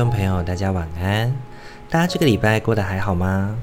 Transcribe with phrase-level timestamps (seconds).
[0.00, 1.30] 众朋友，大家晚安。
[1.90, 3.54] 大家这个礼拜过得还好吗？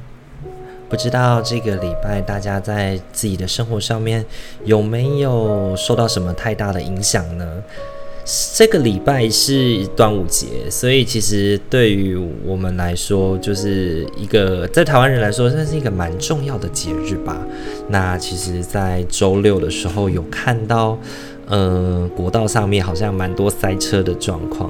[0.87, 4.23] 不知道这个礼拜大家在自己的生活上面
[4.63, 7.63] 有没有受到什么太大的影响呢？
[8.53, 12.15] 这个礼拜是端午节，所以其实对于
[12.45, 17.35] 我们来说，就是一个在台湾人来说，算是一个蛮重要的节日吧。
[17.89, 20.99] 那其实，在周六的时候有看到。
[21.49, 24.69] 嗯，国道上面好像蛮多塞车的状况，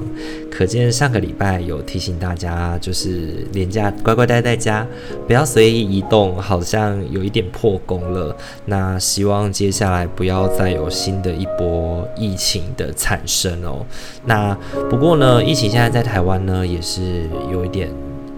[0.50, 4.86] 可见上个礼拜有提醒大家，就是连假乖乖待在家，
[5.26, 8.36] 不要随意移动，好像有一点破功了。
[8.66, 13.84] 那希望接下来不要再有新的一波疫情的产生哦。
[14.24, 14.56] 那
[14.88, 17.90] 不过呢，疫情现在在台湾呢也是有一点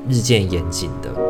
[0.09, 1.30] 日渐严谨的。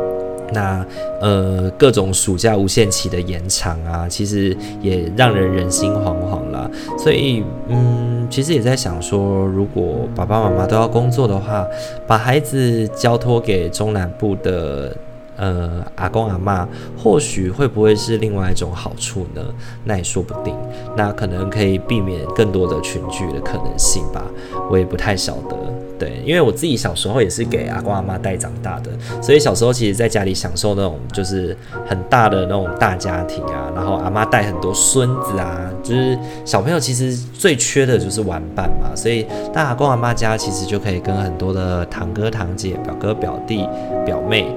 [0.51, 0.85] 那
[1.19, 6.69] 呃，各种暑假无限期的延长啊，其实也让人人心惶惶啦。
[6.97, 11.65] 所以，嗯，其实也在想说，如果爸爸妈妈都要工作的话，
[12.05, 14.95] 把孩子交托给中南部的
[15.37, 19.41] 呃阿公阿嬷，或许会不会是另外一种好处呢？
[19.85, 20.55] 那也说不定。
[20.97, 24.23] 那可能可以避免更多的群聚的可能性吧。
[24.69, 25.55] 我也不太晓得。
[26.01, 28.89] 对，因为我自己小时候也是给阿公阿妈带长大的，
[29.21, 43.67] 所以小时候其实在家里享受那种就是很大的那种大家庭啊，然后阿妈带很多孙子啊，就是小朋友其实最缺的就是玩伴嘛，所以到阿公阿妈家其实就可以跟很多的堂哥堂姐、表哥表弟、
[44.03, 44.47] 表妹，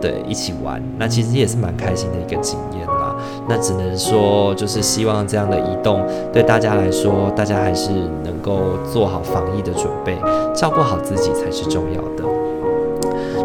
[0.00, 2.93] 对，一起玩，那其实也是蛮开心的一个经验。
[3.48, 7.90] 那只能说就是希望这样的移动对大家来说，大家还是
[8.22, 10.16] 能够做好防疫的准备，
[10.54, 12.24] 照顾好自己才是重要的。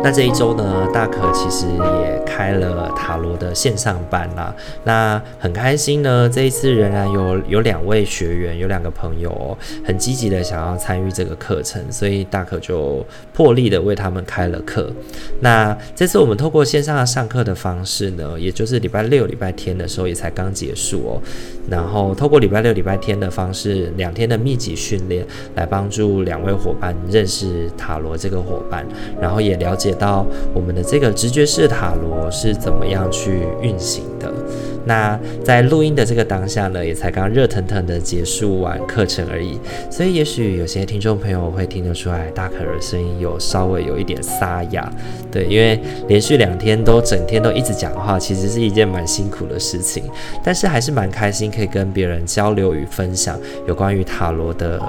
[0.01, 4.55] 那这一周呢，大可其实也开了塔罗的线上班啦。
[4.85, 14.89] 那很开心呢，这一次仍然有有两位学员，有两个朋友哦，很积极的想要参与这个课程，所以大可就破例的为他们开了课。
[15.41, 21.21] 那这次我们透过线上上课的方式呢，也就是礼拜六、礼拜天的时候也才刚结束哦。
[21.69, 28.87] 然后透过礼拜六、礼拜天的方式，两天的密集训练，来帮助两位伙伴认识塔罗这个伙伴，
[29.21, 29.88] 然后也了解。
[29.89, 30.23] 写到
[30.53, 34.31] 我们的这个直觉式塔罗是怎么样去运行的？
[34.85, 44.87] 那在录音的这个当下呢，也才刚热腾腾的结束完课程而已，所以也许有些听众朋友会听得出来，大可的声音有稍微有一点沙哑，
[45.31, 50.03] 对，因为连续两天都整天都一直讲话，其实是一件蛮辛苦的事情，
[50.43, 54.79] 但是还是蛮开心，可以跟别人交流与分享有关于塔罗的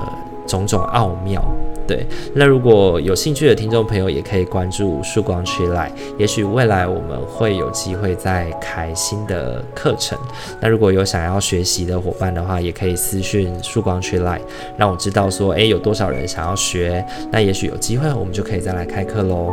[0.46, 1.42] 种种奥妙。
[1.90, 10.16] 对，那如果有兴趣的听众朋友，也可以关注曙光区来也许未来我们会有机会再开新的课程。
[10.60, 14.40] 那如果有想要学习的伙伴的话，也可以私讯曙光区来
[14.76, 19.52] 让我知道说，诶，有多少人想要学，那也许有机会我们就可以再来开课喽。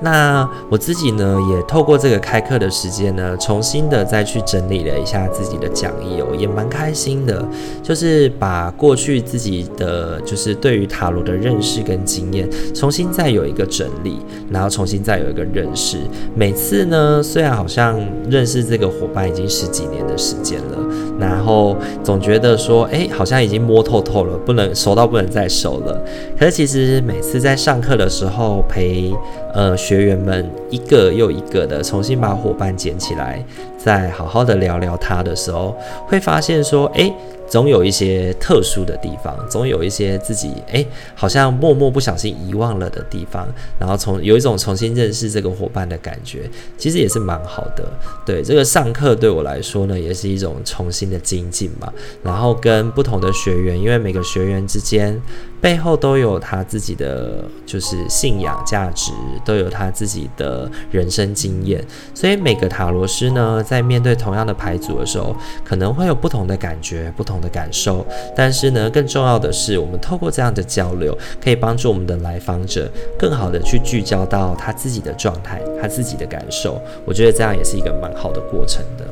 [0.00, 7.44] 那我自己呢，也透过这个开课的时间呢，重新的再去整理了一下自己的讲义哦，也蛮开心的，
[7.82, 14.18] 就是把过去自己的就是对于塔罗的认识跟经验，重新再有一个整理，
[14.50, 15.98] 然后重新再有一个认识。
[16.34, 17.98] 每次呢，虽然好像
[18.30, 20.78] 认识这个伙伴已经十几年的时间了，
[21.18, 26.00] 然后总觉得说，哎，好像已经摸透透了，不能熟到不能再熟了。
[26.38, 29.12] 可是其实每次在上课的时候陪。
[29.54, 33.42] 呃，学员们一个又一个的重新把伙伴捡起来，
[33.88, 35.74] 在好好的聊聊他的时候，
[36.06, 37.10] 会发现说，诶。
[37.50, 43.48] 总有一些特殊的地方，总有一些自己诶，好像默默不小心遗忘了的地方，
[43.78, 46.42] 然后从有一种重新认识这个伙伴的感觉，
[46.76, 47.88] 其实也是蛮好的。
[48.26, 51.90] 对，这个上课对我来说呢，也是一种重新的精进嘛。
[52.22, 55.18] 然后跟不同的学员，因为每个学员之间
[55.58, 59.10] 背后都有他自己的就是信仰价值，
[59.42, 61.82] 都有他自己的人生经验，
[62.12, 68.04] 所以每个塔罗师呢，在在面对同样的牌组的时候，可能会有不同的感觉，不同的感受，
[68.34, 76.82] 但是呢，更重要的是，我们透过这样的交流，可以帮助我们的来访者更好的去聚焦到他自己的状态，他自己的感受。
[77.04, 79.04] 我觉得这样也是一个蛮好的过程的。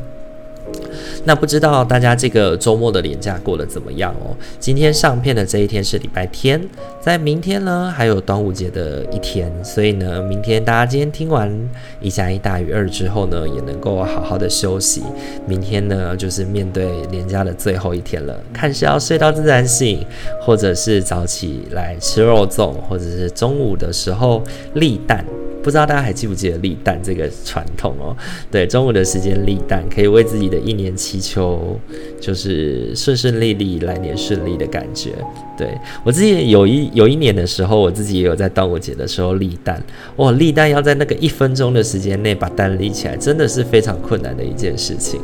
[1.26, 4.30] 那不知道大家这个周末的连假过得怎么样哦？
[4.60, 6.60] 今天上片的这一天是礼拜天，
[7.00, 11.52] 在明天呢还有端午节的一天，所以呢，明天大家今天听完
[12.00, 15.02] 一加一大于二之后呢，也能够好好的休息。
[15.48, 20.06] 明天呢，就是面对连假的最后一天了，看是要睡到自然醒，
[20.40, 24.40] 或者是早起来吃肉粽，或者是中午的时候
[24.74, 25.26] 立蛋。
[25.66, 28.16] 不知道大家还记不记得立蛋这个传统哦？
[28.52, 31.76] 对，中午的时间立蛋，可以为自己的一年祈求，
[32.20, 35.10] 就是顺顺利利，来年顺利的感觉。
[35.58, 39.82] 对，我自己有一有一年的时候，我自己也有在端午节的时候立蛋。
[40.18, 45.20] 哇，立蛋要在那个一分钟的时间内把蛋立起来，真的是非常困难的一件事情。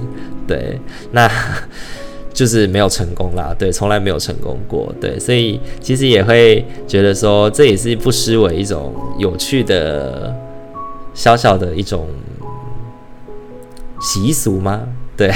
[0.49, 0.77] 对，
[1.13, 1.31] 那。
[2.33, 10.35] 就是没有成功啦，对，从来没有成功过，对，所以其实也会觉得说，这也是不失为一种有趣的
[11.15, 12.09] 小小的一种
[14.01, 14.83] 习俗吗？
[15.15, 15.31] 对，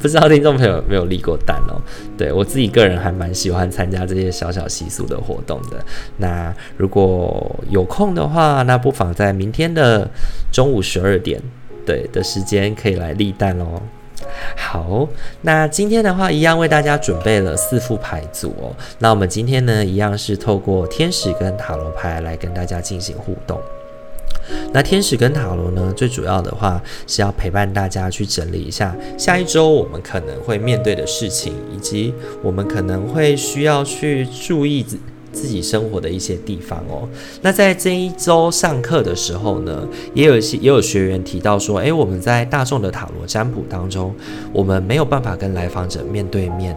[0.00, 1.80] 不知道听众朋友有没有立过蛋哦？
[2.18, 5.82] 对，我自己个人还蛮喜欢参加这些小小习俗的活动的。
[6.16, 10.06] 那如果有空的话，那不妨在明天的
[10.52, 11.40] 中午十二点，
[11.86, 13.80] 对的时间可以来立蛋哦。
[14.56, 15.08] 好，
[15.42, 18.74] 那今天的话，一样为大家准备了四副牌组哦。
[18.98, 23.60] 那我们今天呢，一样是透过天使跟塔罗牌来跟大家进行互动。
[24.72, 32.12] 那天使跟塔罗呢，最主要的话是要陪伴大家去整理一下下一周我们可能会面对的事情，以及
[32.42, 34.84] 我们可能会需要去注意
[35.32, 37.08] 自己生活的一些地方哦。
[37.42, 44.14] 那在这一周上课的时候呢，也有一些也有学员提到说，诶，我们在大众的塔罗占卜当中，
[44.52, 46.76] 我们没有办法跟来访者面对面。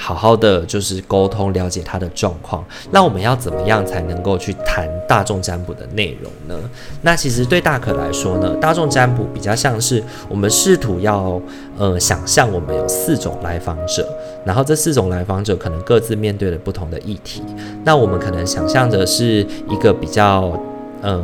[0.00, 2.64] 好好的就是沟通，了解他的状况。
[2.92, 6.56] 那我们要怎么样才能够去谈大众占卜的内容呢？
[7.02, 11.40] 那其实对大可来说呢，大众占卜比较像是我们试图要
[11.76, 14.08] 呃想象我们有四种来访者，
[14.44, 17.42] 然后这四种来访者可能各自面对了不同的议题。
[17.84, 20.56] 那我们可能想象的是一个比较
[21.02, 21.20] 呃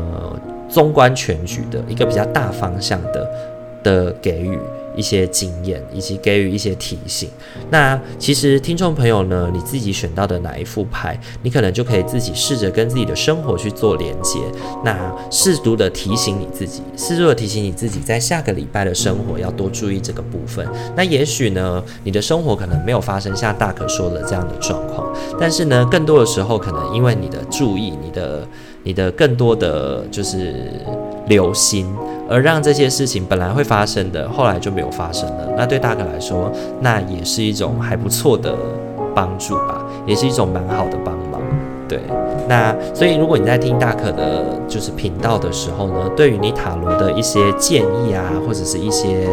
[0.69, 3.31] 纵观全局的一个比较大方向的
[3.85, 4.59] 的给予。
[4.97, 7.29] 一些经验，以及给予一些提醒。
[7.71, 14.39] 那其实听众朋友呢，你自己选到的哪一副牌，你可能就可以自己试着跟自己的生活去做连接。
[14.85, 20.67] 那适度的提醒你自己，适度的提醒你自己，在下个礼拜的生活要多注意这个部分。
[20.97, 25.07] 那也许呢，你的生活可能没有发生像大可说的这样的状况，
[25.41, 28.47] 但是呢，更多的时候可能因为你的注意，你的
[28.83, 30.71] 你的更多的就是
[31.27, 31.87] 留心。
[32.29, 35.49] 而让这些事情本来会发生的，后来就没有发生了。
[35.57, 36.51] 那对大哥来说，
[36.81, 38.57] 那也是一种还不错的
[39.15, 41.14] 帮助吧，也是一种蛮好的帮。
[41.95, 42.03] 对，
[42.49, 49.29] 那所以如果你在听大可的，就是频道的时候呢，对于你塔罗的一些建议啊，或者是一些，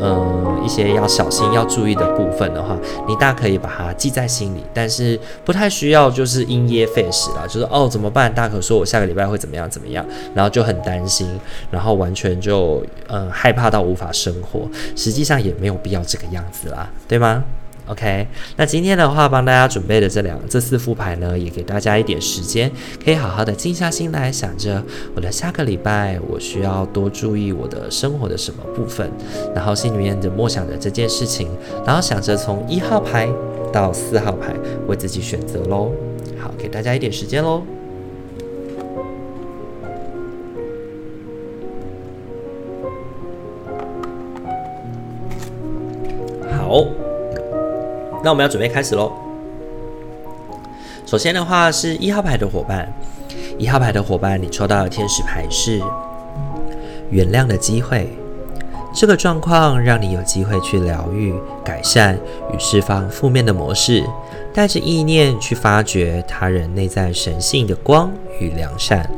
[0.00, 2.76] 呃，一些要小心要注意的部分的话，
[3.06, 8.34] 你大可以把它记在心里，但是不太需要就是因噎废食啦，就是哦怎么办？
[8.34, 10.04] 大可说我下个礼拜会怎么样怎么样，
[10.34, 11.28] 然后就很担心，
[11.70, 14.62] 然后完全就呃害怕到无法生活，
[14.96, 17.44] 实际上也没有必要这个样子啦，对吗？
[17.86, 18.26] ？OK，
[18.56, 22.70] 那今天的话，帮大家准备的这两这四副牌呢，也给大家一点时间，
[23.04, 24.82] 可以好好的静下心来，想着
[25.14, 29.10] 我的下个礼拜我需要多注意我的生活的什么部分，
[29.54, 31.48] 然后心里面就默想着这件事情，
[31.84, 33.28] 然后想着从一号牌
[33.72, 34.54] 到四号牌
[34.86, 35.90] 为自己选择喽。
[36.38, 37.62] 好，给大家一点时间喽。
[48.22, 49.12] 那我们要准备开始喽。
[51.04, 52.90] 首先的话是一号牌的伙伴，
[53.58, 55.80] 一号牌的伙伴，你抽到的天使牌是
[57.10, 58.08] 原谅的机会。
[58.94, 61.34] 这个状况让你有机会去疗愈、
[61.64, 62.14] 改善
[62.52, 64.04] 与释放负面的模式，
[64.52, 69.08] 带着意念去发掘他人内在神性的光与良善。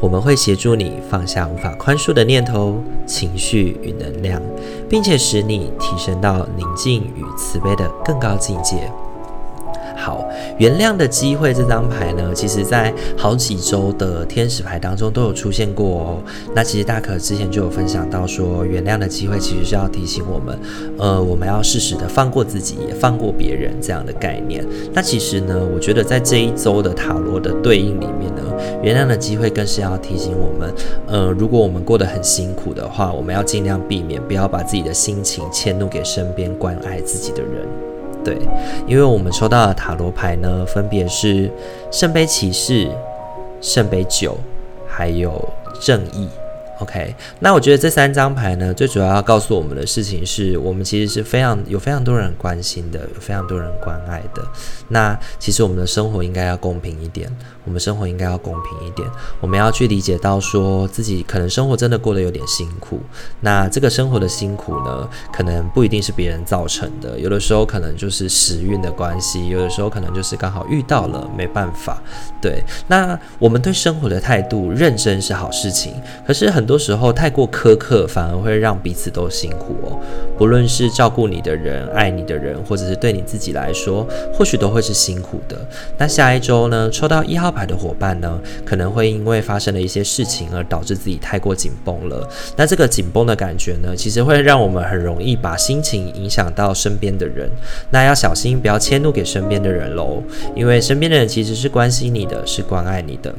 [0.00, 4.40] 我们会协助你放下无法宽恕的念头、情绪与能量，
[4.88, 8.92] 并且使你提升到宁静与慈悲的更高境界。
[10.02, 10.28] 好，
[10.58, 16.18] 原谅的机会这张牌呢，其实在好几周的天使牌当中都有出现过哦。
[16.52, 20.58] 那其实大可之前就有分享到说，原谅的机会其实是要提醒我们，
[20.98, 24.66] 呃，我们要适时的放过自己，也放过别人这样的概念。
[24.92, 28.42] 那其实呢，我觉得在这一周的塔罗的对应里面呢，
[28.82, 30.74] 原谅的机会更是要提醒我们，
[31.06, 37.91] 呃，如果我们过得很辛苦的话，我们要尽量避免，不要把自己的心情迁怒给身边关爱自己的人。
[38.24, 38.38] 对，
[38.86, 41.50] 因为我们抽到的塔罗牌呢，分别是
[41.90, 42.88] 圣杯骑士、
[43.60, 44.36] 圣杯九，
[44.86, 45.48] 还有
[45.80, 46.28] 正义。
[46.82, 54.42] OK，那我觉得这三张牌呢，最主要要告诉我们的事情是，我们其实是非常有非常多人关心的，有非常多人关爱的。
[54.88, 57.30] 那其实我们的生活应该要公平一点，
[57.64, 59.08] 我们生活应该要公平一点。
[59.40, 62.98] 我们要去理解到，说自己可能生活真的过得有点辛苦。
[63.40, 72.02] 那这个生活的辛苦呢，可能不一定是别人造成的，有的时候可能就是时运的关系，有的时候可能就是刚好遇到了，没办法。
[72.40, 75.94] 对，那我们对生活的态度认真是好事情，
[76.26, 76.71] 可是很多。
[76.72, 80.00] 很多时候太过苛刻，反而会让彼此都辛苦哦。
[80.38, 85.68] 不论是照顾你的人、爱你的人，或者是对你自己来说，或许都会是辛苦的。
[85.98, 92.26] 那下一周呢，抽到一号牌的伙伴呢，可能会因为发生了一些事情而导致自己太过紧绷了。
[92.56, 97.50] 那这个紧绷的感觉呢，其实会让我们很容易把心情影响到身边的人。
[97.90, 100.22] 那要小心，不要迁怒给身边的人喽，
[100.56, 103.34] 因为身边的人其实是关心你的，是关爱你的。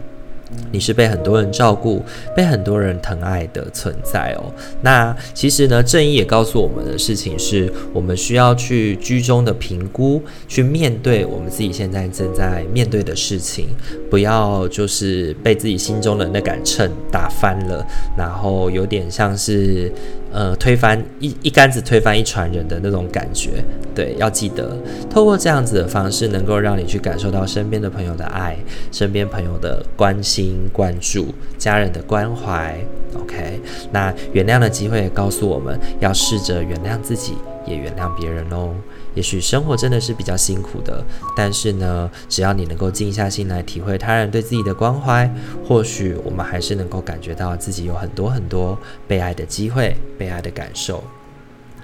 [0.72, 2.02] 你是被很多人照顾、
[2.36, 4.52] 被很多人疼爱的存在哦。
[4.82, 13.68] 那其实呢，正义也告诉我们的事情是，我们需要去居中的评估，去面对我们自己现在正在面对的事情，
[14.10, 17.86] 不要就是被自己心中的那杆秤打翻了，
[18.18, 19.92] 然后有点像是。
[20.34, 23.64] 呃，推翻一一竿子推翻一船人的那种感觉，
[23.94, 24.76] 对，要记得
[25.08, 28.58] 透过这样子的方式，能够让你去感受到身边的朋友的爱，
[28.92, 31.28] 身边朋友的关心、关注，
[31.60, 32.76] 家人的关怀。
[33.14, 33.62] OK，
[33.92, 37.36] 那原谅的机会也告诉我们要试着原谅自己，
[37.68, 38.74] 也原谅别人哦。
[39.16, 41.04] 也许生活真的是比较辛苦的，
[41.36, 45.30] 但是呢，只要你能够静下心来体会他人对自己的关怀，
[45.68, 48.78] 或许我们还是能够感觉到自己有很多很多
[49.08, 51.04] 被爱的机会、被爱的感受。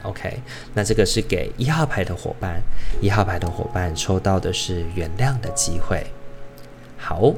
[0.04, 0.42] OK，
[0.74, 2.62] 那这个是给一号牌的伙伴，
[3.00, 6.08] 一号牌的伙伴抽到的是原谅的机会。
[6.98, 7.32] 好，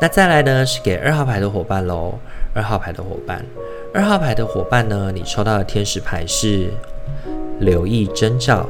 [0.00, 2.18] 那再来呢是给二号牌的伙伴喽，
[2.54, 3.44] 二号牌的伙伴，
[3.94, 6.72] 二号牌的伙伴呢，你抽到的天使牌是。
[7.62, 8.68] 留意征兆，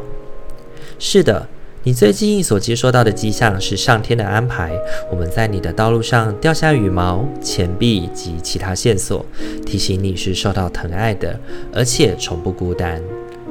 [0.99, 1.49] 是的，
[1.82, 4.72] 你最近所接收到的迹象是上天的安排。
[5.11, 9.25] 我们在你的道路上掉下羽毛、钱币及其他线索，
[9.66, 11.38] 提醒你是受到疼爱的，
[11.75, 13.02] 而且从不孤单。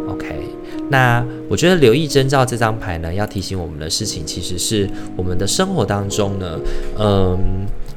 [0.07, 0.27] OK，
[0.89, 6.59] 那我觉得留意征兆这张牌呢，要提醒我们的事情，其实是我们的生活当中呢，
[6.97, 7.37] 嗯。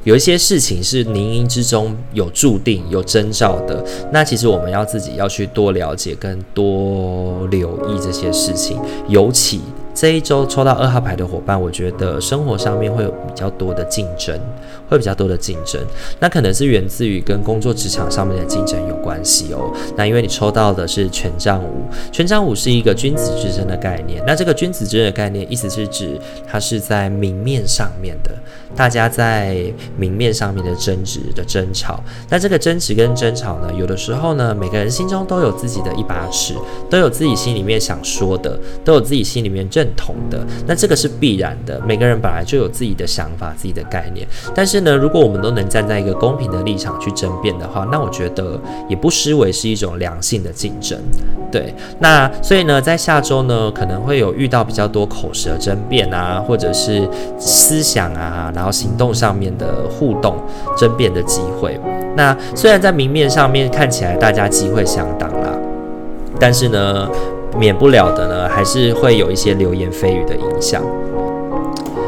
[0.05, 3.83] 有一些事情是冥冥之中有注定、有征兆的，
[4.13, 9.61] 那其实我们要自己要去多了解跟多留意这些事情，尤其。
[9.95, 14.37] 这一周抽到二号牌的伙伴，我觉得生活上面会有比较多的竞争，
[14.89, 15.81] 会比较多的竞争。
[16.19, 19.73] 那可能是源自于跟工作职场上面的竞争有关系哦。
[19.95, 24.21] 那因为你抽到的是权杖五，权杖五是一个君子之争的概念。
[24.27, 28.31] 那这个君子之争的概念，意思是指它是在明面上面的，
[28.75, 29.55] 大家在
[29.95, 32.03] 明面上面的争执的争吵。
[32.29, 36.53] 那这个争执跟争吵呢，有的时候呢，每个人心中都有自己的一把尺，
[36.89, 39.84] 都有自己心里面想说的，都有自己心里面正。
[39.85, 41.79] 认同的，那这个是必然的。
[41.85, 44.27] 每个人本来就有自己的想法、自己的概念。
[44.55, 50.97] 但是呢，如果我们都能站在一个公平的立场去争辩的话，那我觉得也不失为是一种良性的竞争。
[51.51, 60.35] 对，那所以呢，在下周呢，可能会有遇到比较多口舌争辩啊，或者是思想啊，然后行动上面的互动、
[60.77, 61.79] 争辩的机会。
[62.15, 65.49] 那虽然在明面上面看起来大家机会相当啦，
[66.39, 67.07] 但是呢。
[67.57, 70.83] 免不了的呢，还是会有一些流言蜚语的影响。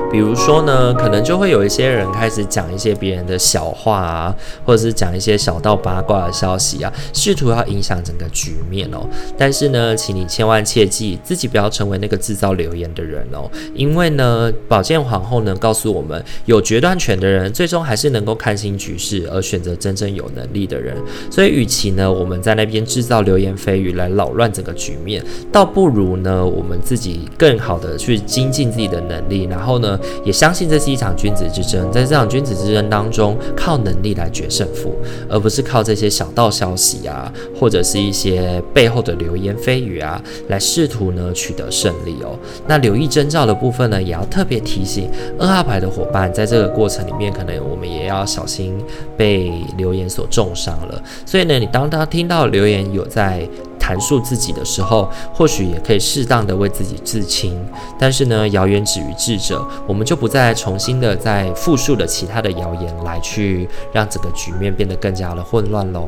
[0.10, 4.36] 比如说呢，可能就会有一些人开始讲一些别人的小话啊，
[4.66, 9.06] 或者是讲一些小道八卦的消息啊，试图要影响整个局面哦。
[9.38, 13.50] 但是呢，请你千万切记，自己不要成为那个制造流言的人哦。
[13.76, 20.96] 因为呢，宝剑皇后呢告诉我们，有决断权的人，最终还是能够看清局势，而选择真正有能力的人。
[21.30, 29.97] 所以，与其呢我们在那边制造流言蜚语来扰乱整个局面，倒不如呢我们自己更好的去精进自己的能力，然后呢。
[30.24, 34.96] 也相信这是一场君子之争，在这场君子之争当中，靠能力来决胜负，
[35.30, 42.38] 而不是靠这些小道消息啊，或者是一些背后的流言蜚语啊，来试图呢取得胜利哦。
[42.68, 48.77] 那留意征兆的部分呢，也要特别提醒二号牌的伙伴，在这个过程里面，可能我们也要小心
[49.16, 51.01] 被流言所重伤了。
[51.25, 53.48] 所以呢，你当他听到留言有在。
[53.88, 57.58] 阐述自己的时候，或许也可以适当的为自己自清。
[57.98, 66.06] 但是呢，谣言止于智者，我们就不再重新的再复述了其他的谣言来去让整个局面变得更加的混乱喽。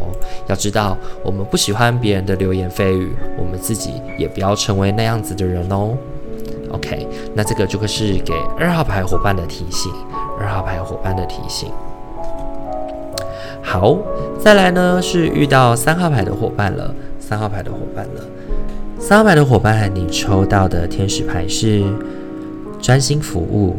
[0.47, 5.95] 要知道，我们不喜欢别人的流言蜚语，我们自己也不要成为那样子的人哦。
[6.71, 9.89] OK，那这个就会是给二号牌伙伴的提醒，
[10.37, 11.71] 二号牌伙伴的提醒。
[13.63, 13.97] 好，
[14.39, 16.93] 再来呢是遇到三号牌的伙伴了，
[17.29, 18.23] 三号牌的伙伴了，
[18.97, 21.83] 三号牌的伙伴，你抽到的天使牌是
[22.81, 23.75] 专心服务，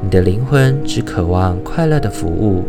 [0.00, 2.64] 你的灵魂只渴望快乐的服务，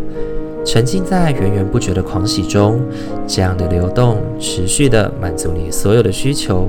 [0.65, 2.81] 沉浸在源源不绝的狂喜中，
[3.25, 6.67] 这样的流动持续的满足你所有的需求。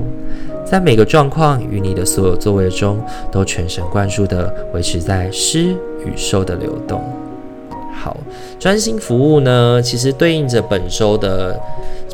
[0.65, 7.03] 在每个状况与你的所有作为中，都全神贯注地维持在施与受的流动。
[7.93, 8.15] 好，
[8.57, 11.59] 专心服务呢，其实对应着本周的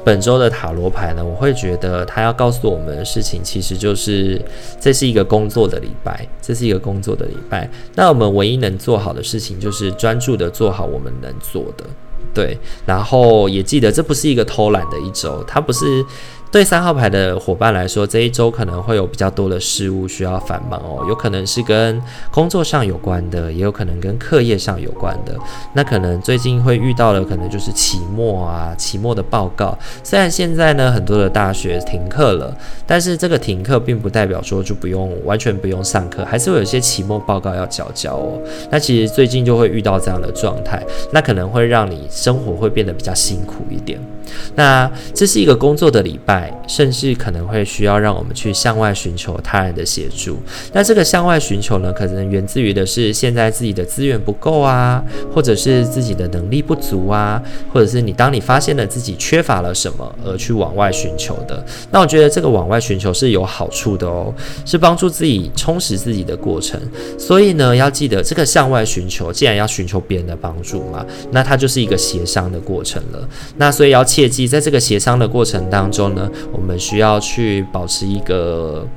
[0.05, 4.39] 本周的塔罗牌呢，我会觉得他要告诉我们的事情，其实就是
[4.79, 7.67] 这是一个工作的礼拜，这是一个工作的礼拜。
[7.95, 11.83] 那我们唯一能做好的事情，就是专注的做好我们能做的。
[12.33, 15.85] 对，然后也记得，这不是一个偷懒的一周，它不是。
[16.51, 25.35] 对三号牌的伙伴来说，这一周可能会有比较多的事物需要繁忙哦，有可能是跟工作上有关的，也有可能跟课业上有关的。
[25.73, 29.77] 那可能最近会遇到的，可能就是期末啊，期末的报告。
[30.01, 32.55] 虽然现在呢，很多的大学停课了，
[32.87, 38.39] 但是这个停课并不代表说就不用完全不用上课，还是会有一些期末报告要交交哦。
[38.71, 40.81] 那其实最近就会遇到这样的状态，
[41.11, 43.99] 那可能会让你生活会变得比较辛苦一点。
[44.55, 50.37] 那这是一个工作的礼拜，甚至可能会需要让我们去向外寻求他人的协助。
[50.73, 55.03] 那这个向外寻求呢，可能源自于的是现在自己的资源不够啊，
[55.33, 57.41] 或者是自己的能力不足啊，
[57.71, 61.63] 或者是你当你发现了自己缺乏了什么而去往外寻求的。
[61.91, 64.33] 那我觉得这个往外寻求是有好处的哦，
[64.65, 66.79] 是帮助自己充实自己的过程。
[67.17, 73.29] 所以呢，要记得这个向外寻求，既然要寻求别人的帮助嘛，那它就是一个协商的过程了。
[73.57, 74.03] 那所以要。
[74.15, 78.87] 切记，在这个协商的过程当中呢，我们需要去保持一个。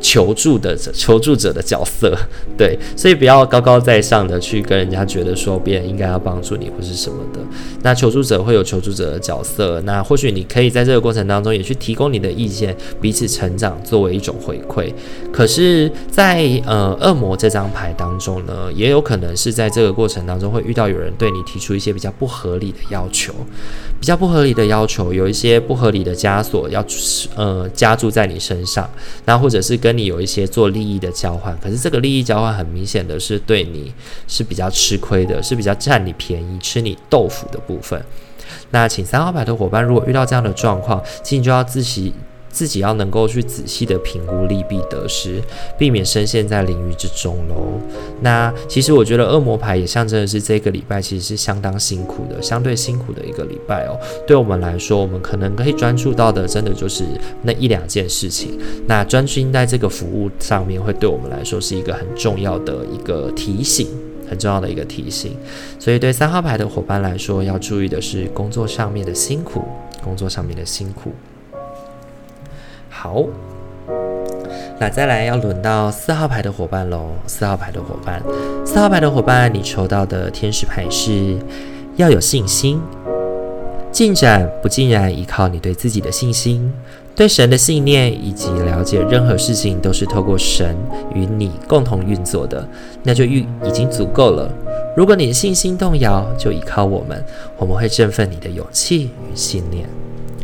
[0.00, 2.16] 求助的求助者的角色，
[2.56, 7.40] 对，所以不要高高在上的去跟人家觉得说别人应该要帮助你或是什么的。
[7.82, 14.92] 那求助者会有求助者的角色，那或许你可以在这个过程当中也去提供你的意见，彼此成长作为一种回馈。
[15.32, 23.32] 可是在，呃恶魔这张牌当中呢，也有可能是在这个过程当中会遇到有人对你提出一些比较不合理的要求，
[24.00, 26.84] 比较不合理的要求，有一些不合理的枷锁要
[27.36, 28.88] 呃加注在你身上，
[29.24, 33.90] 那或者是跟跟你有一些做利益的交换，可是这个利益交换很明显的是对你
[34.26, 37.98] 是比较吃亏的，是比较占你便宜、吃你豆腐的部分。
[38.70, 42.12] 那请三号牌的伙伴，如果遇到这样的状况，请你就要自己。
[42.50, 45.42] 自己要能够去仔细的评估利弊得失，
[45.78, 47.78] 避免深陷在囹圄之中喽。
[48.20, 53.98] 那其实我觉得恶魔牌也象征的是这个礼拜其实是相当辛苦的，相对辛苦的一个礼拜哦。
[54.26, 57.04] 对我们来说，我们可能可以专注到的，真的就是
[57.42, 58.58] 那一两件事情。
[58.86, 63.86] 那专心在这个服务上面，会对我们来说是一个很重要的一个提醒，
[64.28, 65.36] 很重要的一个提醒。
[65.78, 69.62] 所以对三号牌的伙伴来说，要注意的是工作上面的辛苦，
[70.02, 71.12] 工作上面的辛苦。
[73.00, 73.22] 好，
[74.80, 77.12] 那再来要轮到四号牌的伙伴喽。
[77.28, 78.20] 四号牌的伙伴，
[78.66, 81.36] 四号牌的伙伴，你抽到的天使牌是
[81.94, 82.80] 要有信心。
[83.92, 86.72] 进展不尽然依靠你对自己的信心，
[87.14, 90.76] 对神的信念以及了解任何事情都是透过神
[91.14, 92.68] 与你共同运作的，
[93.04, 94.52] 那就已已经足够了。
[94.96, 97.24] 如果你的信心动摇，就依靠我们，
[97.58, 99.88] 我们会振奋你的勇气与信念。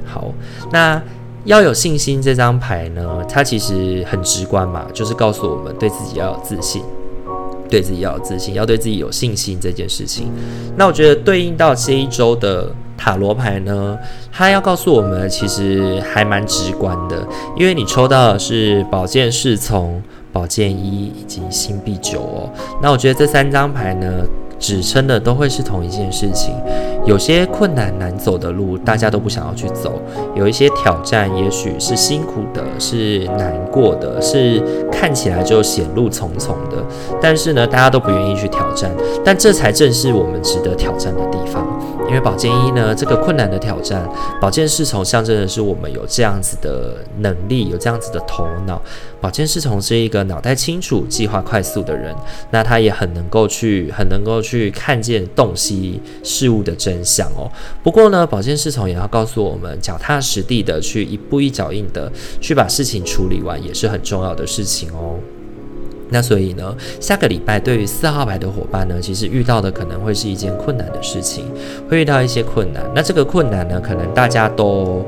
[0.04, 0.32] 好，
[0.70, 1.02] 那。
[1.44, 6.82] 要有信心，这张牌呢，它其实很直观嘛，就是告诉我们对自己要有自信，
[7.68, 10.30] 对自己要有自信，要对自己有信心这件事情。
[10.76, 13.96] 那我觉得对应到这一周的塔罗牌呢，
[14.32, 17.26] 它要告诉我们，其实还蛮直观的，
[17.56, 20.02] 因为你抽到的是宝剑侍从、
[20.32, 22.50] 宝剑一以及星币九哦。
[22.82, 24.24] 那我觉得这三张牌呢，
[24.64, 26.54] 指称的都会是同一件事情，
[27.04, 29.90] 有些困难难走的路，大家都不想要去走；
[30.34, 36.82] 有一些挑战，也许是辛苦的，是难过的，是看起来就险路重重的，
[37.20, 38.90] 但是呢，大家都不愿意去挑战。
[39.22, 41.62] 但这才正是我们值得挑战的地方。
[42.06, 44.06] 因为宝剑一呢，这个困难的挑战，
[44.40, 48.80] 宝剑侍从象征的是我们有这样子的能力，有这样子的头脑。
[49.24, 52.14] 宝剑侍从是一个脑袋清楚、计划快速的人，
[52.50, 57.50] 那他也很能够去，很能够去看见、洞悉事物的真相哦。
[57.82, 65.18] 不过呢，宝剑侍从也要告诉我们，脚踏实地的去一步一脚印的去把事情处理完，也是很重要的事情哦。
[66.10, 71.46] 那所以呢，下个礼拜对于四号牌的伙伴呢，其实遇到的可能会是一件困难的事情，
[71.88, 72.84] 会遇到一些困难。
[72.94, 75.02] 那这个困难呢，可能大家都，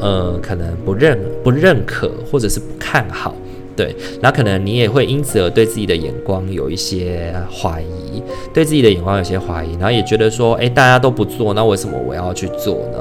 [0.00, 3.36] 呃，可能不认不认可，或者是不看好。
[3.76, 12.98] 对，那可能你也会因此而对自己的眼光有一些怀疑，对自己的眼光有些怀疑，然后也觉得说，哎，大家都不做，那为什么我要去做呢？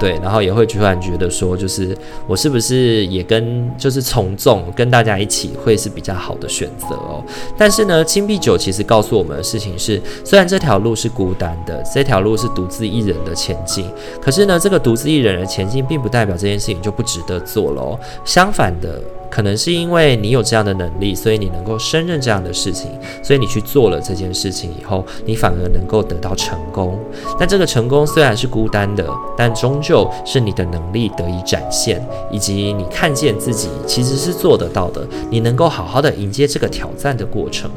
[0.00, 7.22] 对，然后也会突然觉得说，就是我是不是也跟就是从众，跟大家一起会是比较好的选择哦。
[7.58, 13.84] 但是呢，青碧九其实告诉我们的事情是，虽然这条路是孤单的，这条路是独自一人的前进，
[14.22, 17.98] 可是呢，这个独自一人的前进，并不代表这件事情就不值得做喽。
[18.24, 18.98] 相反的。
[19.30, 22.90] 可能是因为你有这样的能力，所以你能够胜任这样的事情，
[23.22, 26.98] 所以你去做了这件事情以后，你反而能够得到成功。
[27.38, 32.00] 但这个成功虽然是孤单的，但终究就是你的能力得以展现，
[32.30, 37.68] 以及你看见自己其实是做得到的，你能够好好的迎接这个挑战的过程。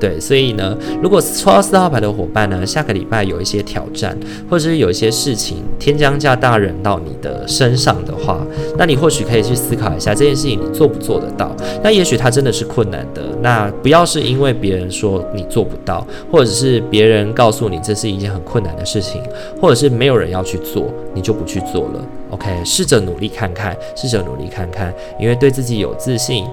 [0.00, 4.16] 对，所以呢，如果抽到四号牌的伙伴呢，下个礼拜有一些挑战，
[4.50, 8.44] 或者是有一些事情天将降大任到你的身上的话，
[8.76, 11.54] 那你或许可以去思考一下这件事情你做不做得到。
[11.82, 19.22] 那也许它真的是困难的，那不要是因为别人说你做不到，或者是别人告诉你这是一件很困难的事情，
[19.60, 22.04] 或者是没有人要去做，你就不去做了。
[22.30, 26.44] OK，试着努力看看，试着努力看看，因为对自己有自信。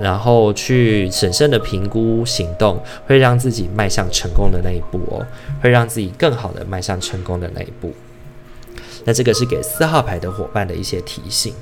[0.00, 5.26] 然后去审慎的评估行动，会让自己迈向成功的那一步哦，
[5.62, 7.92] 会让自己更好的迈向成功的那一步。
[9.04, 11.54] 那这个是给四号牌的伙伴的一些提醒。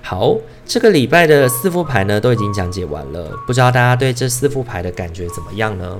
[0.00, 5.98] 好，这个礼拜的四副牌呢，都已经讲解完了，不知道大家对这四副牌的感觉怎么样呢？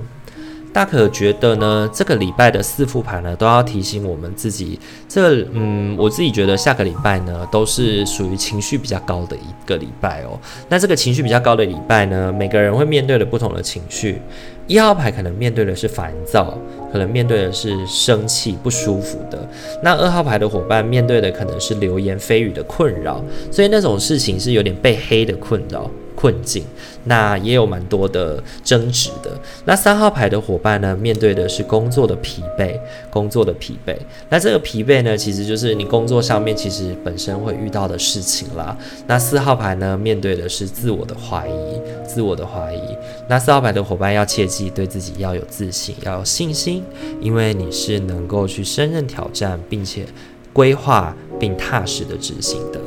[0.72, 4.80] 大可觉得呢，这个礼拜的四副牌呢，都要提醒我们自己。
[5.06, 10.38] 这，嗯，我自己觉得下个礼拜呢，都是属于情绪比较高的一个礼拜哦。
[10.70, 14.20] 那这个情绪比较高的礼拜呢，每个人会面对的不同的情绪。
[14.66, 16.56] 一号牌可能面对的是烦躁，
[16.90, 19.46] 可能面对的是生气、不舒服的。
[19.82, 25.90] 那二号牌的伙伴面对的可能是流言蜚语的困扰，所以那种事情是有点被黑的困扰。
[26.22, 26.62] 困境，
[27.06, 29.32] 那也有蛮多的争执的。
[29.64, 32.78] 那三号牌的伙伴呢，面对的是工作的疲惫，
[33.10, 33.96] 工作的疲惫。
[34.28, 38.76] 那这个疲惫呢，其实就是你工作上面其实本身会遇到的事情啦。
[39.08, 42.96] 那四号牌呢，面对的是自我的怀疑，自我的怀疑。
[43.28, 46.84] 那四号牌的伙伴要切记，对自己要有自信，要有信心，
[47.20, 50.06] 因为你是能够去胜任挑战，并且
[50.52, 52.80] 规划并踏实的执行的。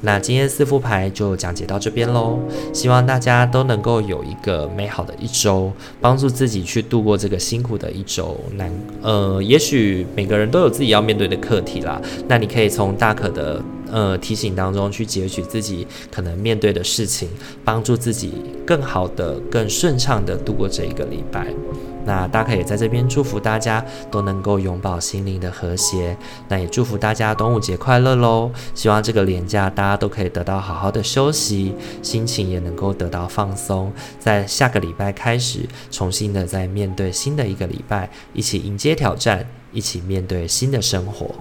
[0.00, 2.38] 那今天四副牌就讲解到这边喽。
[2.72, 8.38] 希望大家都能够有一个美好的一周，帮助自己去度过这个辛苦的一周。
[8.54, 12.00] 难，呃，也许每个人都有自己要面对的课题啦。
[12.26, 17.28] 那你可以从大可的呃提醒当中去截取自己可能面对的事情，
[17.64, 18.32] 帮助自己
[18.66, 21.46] 更好的、更顺畅的度过这一个礼拜。
[22.08, 26.16] 那大可也在这边祝福大家都能够永葆心灵的和谐。
[26.48, 28.50] 那也祝福大家端午节快乐喽！
[28.74, 33.92] 希望这个年假大家都可以得到好好的休息，心情也能够得到放松。
[34.18, 41.34] 在下个礼拜开始，重新的再面对新的一个礼拜，一起迎接挑战，一起面对新的生活。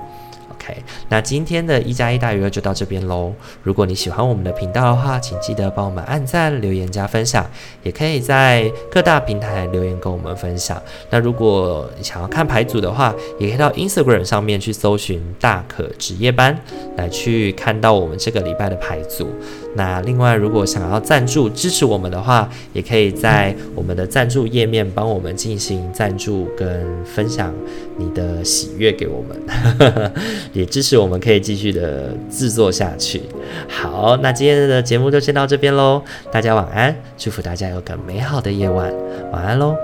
[1.10, 3.34] 那今天的一加一大于二就到这边喽。
[3.64, 7.46] 如果你喜欢我们的频道的话，请记得帮我们按赞、留言、加分享，
[7.84, 10.82] 也可以在各大平台留言跟我们分享。
[11.10, 16.58] 那如果你想要看牌组的话，也可以到 Instagram 上面去搜寻大可值夜班，
[16.96, 19.30] 来去看到我们这个礼拜的牌组。
[19.76, 27.54] 那另外，如果想要赞助支持我们的话，也可以在我们的赞助页面帮我们进行赞助跟分享
[27.98, 30.12] 你的喜悦给我们，
[30.58, 33.22] 也支持我们可以继续的制作下去。
[33.70, 38.92] 好，那今天的节目就先到这边喽，大家晚安，祝福大家有个美好的夜晚，
[39.32, 39.76] 晚安喽，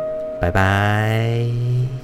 [0.41, 2.02] 拜拜。